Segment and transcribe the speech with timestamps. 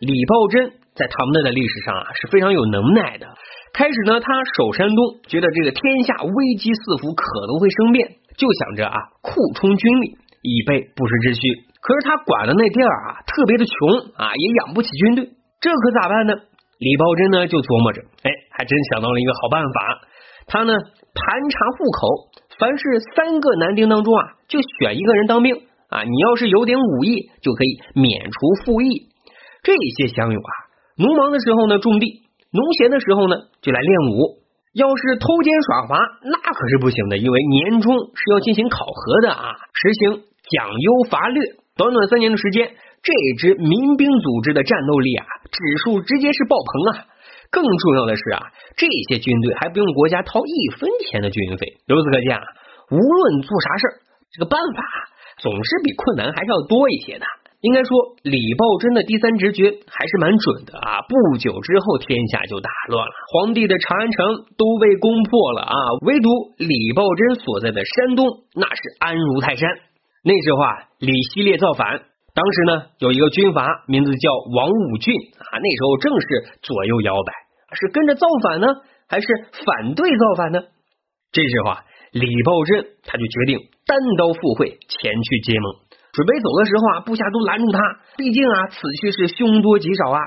[0.00, 3.26] 李抱真在唐代的历史上啊是非常有能耐的。
[3.72, 11.40] 开始呢，他守山东，觉得这个天下危机四伏，可能会生变，就想着啊扩充军力，以备不时之需。
[11.80, 13.72] 可是他管的那地儿啊特别的穷
[14.16, 15.30] 啊，也养不起军队，
[15.60, 16.34] 这可咋办呢？
[16.78, 19.80] 李抱真呢就琢磨着，哎，还真想到了一个好办法。
[20.46, 22.84] 他呢盘查户口，凡是
[23.16, 25.56] 三个男丁当中啊，就选一个人当兵
[25.88, 26.02] 啊。
[26.04, 29.08] 你要是有点武艺，就可以免除赋役。
[29.66, 30.52] 这些乡勇啊，
[30.94, 32.22] 农忙的时候呢种地，
[32.54, 34.46] 农闲的时候呢就来练武。
[34.78, 41.42] 要是偷奸耍滑，那可是不行的，因为年终是要进行考核的啊，实行奖优罚劣。
[41.74, 47.08] 短短三年的时间，这支民兵组织的战斗力啊，指数直接是爆棚啊！
[47.50, 51.78] 更重要的是啊，这些军队还不用国家掏一分钱的军费。
[51.86, 52.44] 由此可见啊，
[52.92, 53.92] 无论做啥事儿，
[54.30, 54.82] 这个办法
[55.38, 57.24] 总是比困难还是要多一些的。
[57.66, 61.02] 应该说，李抱真的第三直觉还是蛮准的啊！
[61.10, 65.74] 不久之后，天下就大乱了，皇帝的长安城都被攻破了啊！
[66.06, 69.68] 唯独李抱真所在的山东，那是安如泰山。
[70.22, 71.90] 那时候啊，李希烈造反，
[72.34, 76.26] 当时呢有一个军阀，名字叫王武俊啊，那时候正是
[76.62, 77.32] 左右摇摆，
[77.74, 78.68] 是跟着造反呢，
[79.08, 79.26] 还是
[79.66, 80.62] 反对造反呢？
[81.32, 85.85] 这时候啊，李抱真他就决定单刀赴会前去结盟。
[86.16, 87.78] 准备走的时候啊，部下都拦住他，
[88.16, 90.18] 毕竟啊，此去是凶多吉少啊。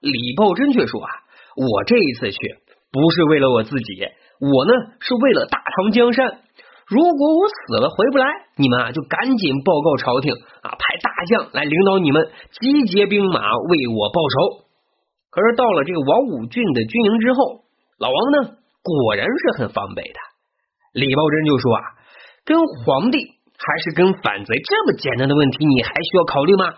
[0.00, 1.08] 李抱真却说啊，
[1.54, 2.38] 我这一次去
[2.90, 3.94] 不是为了我自己，
[4.42, 6.42] 我呢是为了大唐江山。
[6.88, 12.26] 如果我死了回不来，你们啊就赶紧报告朝廷啊，派大将来领导你们
[12.58, 14.66] 集结兵马为我报仇。
[15.30, 17.62] 可是到了这个王武俊的军营之后，
[18.00, 20.18] 老王呢果然是很防备的。
[20.92, 21.82] 李抱真就说啊，
[22.44, 23.35] 跟皇帝。
[23.58, 26.74] 还是跟反贼这么简单的问题，你还需要考虑吗？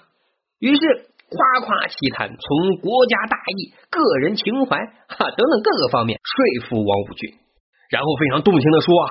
[0.58, 0.80] 于是
[1.28, 7.30] 夸夸其谈，从国家大义、个人情怀哈等等各个方面说服王武俊，
[7.90, 9.06] 然后非常动情的说啊，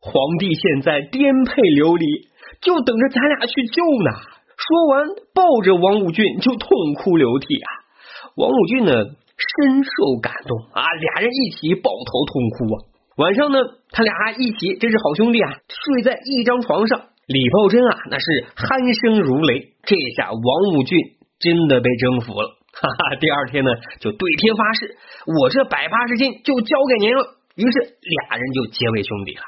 [0.00, 2.06] 皇帝现在颠沛流离，
[2.60, 4.10] 就等着咱俩去救呢。
[4.56, 7.68] 说完，抱着王武俊就痛哭流涕啊。
[8.36, 12.89] 王武俊呢深受感动啊，俩人一起抱头痛哭啊。
[13.20, 13.58] 晚上呢，
[13.90, 16.98] 他俩一起真是好兄弟啊，睡在一张床上。
[17.26, 18.24] 李抱真啊，那是
[18.56, 19.76] 鼾声如雷。
[19.84, 20.40] 这下王
[20.72, 20.96] 武俊
[21.38, 23.16] 真的被征服了， 哈哈！
[23.20, 23.70] 第二天呢，
[24.00, 27.36] 就对天发誓，我这百八十斤就交给您了。
[27.56, 29.42] 于是俩人就结为兄弟了。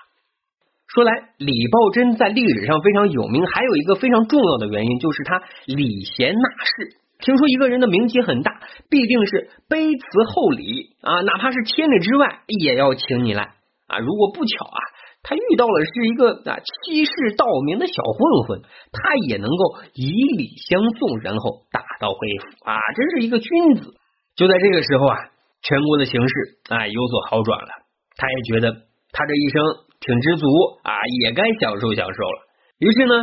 [0.93, 7.01] 说来，李抱真在历史上非常有名，还有一个非常重要的原因，就是他礼贤纳士。
[7.25, 8.61] 听说一个人的名气很大，
[8.91, 13.55] 必定是卑辞厚礼啊，哪怕是千里之外也要请你来。
[13.93, 14.81] 啊，如果不巧啊，
[15.23, 23.95] 他遇到了是一个啊欺世盗名的小混混，他也能够以礼相送，然后打道回府啊，真是一个君子。
[24.35, 25.17] 就在这个时候啊，
[25.63, 26.35] 全国的形势
[26.71, 27.69] 啊有所好转了，
[28.17, 28.73] 他也觉得
[29.13, 29.63] 他这一生
[30.01, 30.47] 挺知足
[30.83, 32.39] 啊，也该享受享受了。
[32.79, 33.15] 于是呢，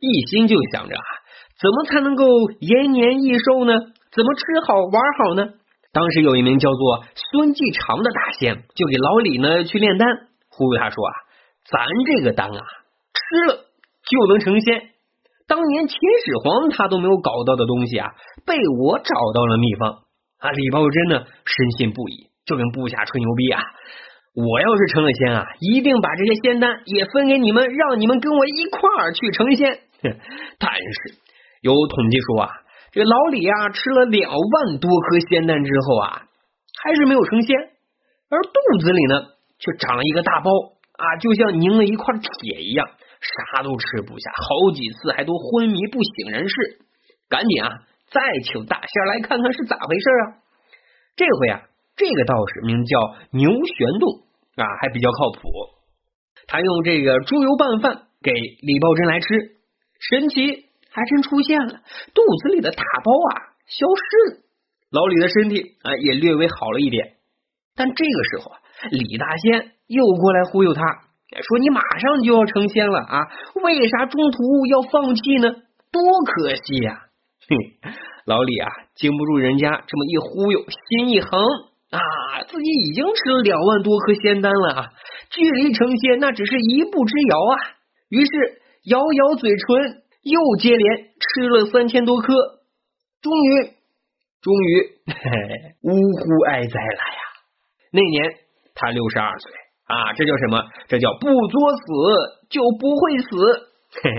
[0.00, 1.08] 一心就想着啊，
[1.62, 2.24] 怎么才能够
[2.60, 3.72] 延年益寿呢？
[4.12, 5.48] 怎么吃好玩好呢？
[5.96, 10.06] 当时有一名叫做孙继长的大仙，就给老李呢去炼丹，
[10.50, 11.12] 忽悠他说啊，
[11.64, 12.60] 咱这个丹啊，
[13.16, 13.64] 吃了
[14.04, 14.90] 就能成仙。
[15.48, 18.12] 当年秦始皇他都没有搞到的东西啊，
[18.44, 19.90] 被我找到了秘方
[20.38, 20.50] 啊。
[20.50, 23.62] 李抱真呢深信不疑，就跟部下吹牛逼啊，
[24.34, 29.78] 我要是成了仙啊，一定把这些仙丹也分给你们，让你们跟我一块儿去成仙。
[30.60, 31.16] 但是
[31.62, 32.50] 有统计说啊。
[32.96, 36.22] 这老李啊，吃了两万多颗仙丹之后啊，
[36.82, 37.54] 还是没有成仙，
[38.30, 39.20] 而肚子里呢，
[39.58, 40.50] 却长了一个大包
[40.96, 42.88] 啊，就像拧了一块铁一样，
[43.20, 46.56] 啥都吃不下，好几次还都昏迷不省人事。
[47.28, 50.40] 赶紧啊，再请大仙来看看是咋回事啊！
[51.16, 51.60] 这回啊，
[51.96, 54.22] 这个道士名叫牛玄洞
[54.56, 55.50] 啊，还比较靠谱。
[56.46, 59.26] 他用这个猪油拌饭给李抱真来吃，
[60.00, 60.64] 神奇。
[60.96, 61.74] 还真出现了，
[62.14, 64.40] 肚子里的大包啊消失了，
[64.90, 67.16] 老李的身体啊也略微好了一点。
[67.76, 68.56] 但这个时候啊，
[68.90, 70.80] 李大仙又过来忽悠他，
[71.42, 73.28] 说你马上就要成仙了啊，
[73.62, 75.52] 为啥中途要放弃呢？
[75.92, 77.02] 多可惜呀！
[77.46, 77.92] 哼，
[78.24, 81.28] 老李啊，经不住人家这么一忽悠，心一横
[81.90, 82.00] 啊，
[82.48, 84.88] 自己已经吃了两万多颗仙丹了啊，
[85.28, 87.54] 距离成仙那只是一步之遥啊。
[88.08, 88.30] 于是
[88.84, 90.02] 咬咬嘴唇。
[90.26, 92.34] 又接连吃了三千多颗，
[93.22, 93.70] 终于，
[94.42, 97.22] 终于嘿嘿呜呼哀哉了呀！
[97.92, 98.34] 那年
[98.74, 99.52] 他六十二岁
[99.86, 100.64] 啊，这叫什么？
[100.88, 101.82] 这叫不作死
[102.50, 103.28] 就不会死。
[104.02, 104.16] 嘿嘿，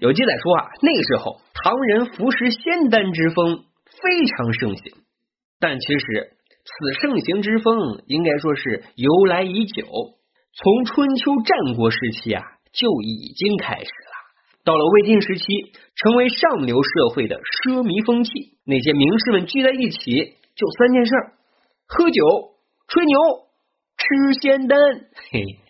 [0.00, 3.64] 有记载说啊，那个时候唐人服食仙丹之风
[4.00, 4.94] 非常盛行。
[5.58, 9.84] 但其实此盛行之风，应该说是由来已久，
[10.54, 14.01] 从春秋战国时期啊就已经开始了。
[14.64, 15.44] 到了魏晋时期，
[15.96, 18.30] 成为上流社会的奢靡风气。
[18.64, 21.12] 那些名士们聚在一起，就三件事：
[21.88, 22.22] 喝酒、
[22.86, 23.18] 吹牛、
[23.98, 24.78] 吃仙丹。
[25.30, 25.61] 嘿。